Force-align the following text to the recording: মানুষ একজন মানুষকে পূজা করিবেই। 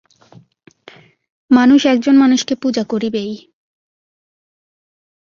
মানুষ 1.51 1.81
একজন 1.85 2.15
মানুষকে 2.17 2.53
পূজা 2.55 2.83
করিবেই। 2.83 3.33